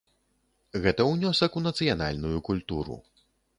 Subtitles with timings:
[0.85, 3.01] Гэта ўнёсак у нацыянальную культуру.